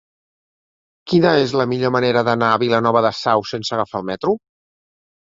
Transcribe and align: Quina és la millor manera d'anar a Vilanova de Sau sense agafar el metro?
Quina 1.11 1.33
és 1.43 1.53
la 1.61 1.69
millor 1.75 1.95
manera 1.97 2.25
d'anar 2.31 2.51
a 2.51 2.59
Vilanova 2.65 3.07
de 3.09 3.15
Sau 3.23 3.49
sense 3.55 3.81
agafar 3.81 4.05
el 4.05 4.13
metro? 4.13 4.39